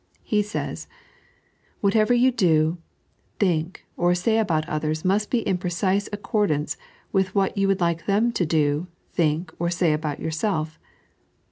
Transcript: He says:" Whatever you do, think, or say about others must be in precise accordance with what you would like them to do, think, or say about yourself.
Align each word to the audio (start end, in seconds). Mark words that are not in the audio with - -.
He 0.23 0.41
says:" 0.41 0.87
Whatever 1.81 2.11
you 2.11 2.31
do, 2.31 2.79
think, 3.37 3.85
or 3.95 4.15
say 4.15 4.39
about 4.39 4.67
others 4.67 5.05
must 5.05 5.29
be 5.29 5.47
in 5.47 5.59
precise 5.59 6.09
accordance 6.11 6.75
with 7.11 7.35
what 7.35 7.55
you 7.55 7.67
would 7.67 7.81
like 7.81 8.07
them 8.07 8.31
to 8.31 8.43
do, 8.47 8.87
think, 9.13 9.53
or 9.59 9.69
say 9.69 9.93
about 9.93 10.19
yourself. 10.19 10.79